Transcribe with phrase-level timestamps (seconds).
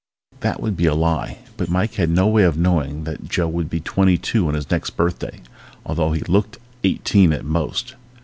[0.39, 3.69] _That would be a lie but Mike had no way of knowing that Joe would
[3.69, 5.41] be twenty two on his next birthday,
[5.85, 7.93] although he looked eighteen at most.